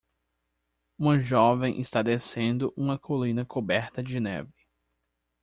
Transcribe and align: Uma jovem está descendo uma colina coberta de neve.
Uma 0.97 1.19
jovem 1.19 1.79
está 1.79 2.01
descendo 2.01 2.73
uma 2.75 2.97
colina 2.97 3.45
coberta 3.45 4.01
de 4.01 4.19
neve. 4.19 4.51